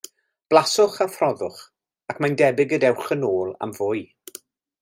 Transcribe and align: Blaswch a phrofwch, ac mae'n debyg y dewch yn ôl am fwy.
Blaswch 0.53 0.95
a 1.05 1.05
phrofwch, 1.17 1.59
ac 2.13 2.23
mae'n 2.25 2.39
debyg 2.43 2.75
y 2.79 2.83
dewch 2.87 3.15
yn 3.17 3.29
ôl 3.33 3.57
am 3.67 3.79
fwy. 3.81 4.03